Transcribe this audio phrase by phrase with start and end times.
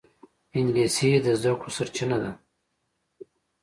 [0.57, 2.31] انګلیسي د زده کړو سرچینه ده